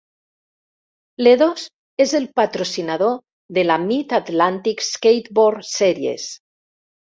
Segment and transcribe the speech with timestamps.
[1.27, 1.65] Ledo's
[2.05, 3.13] és el patrocinador
[3.59, 6.29] de la Mid-Atlantic Skateboard Series.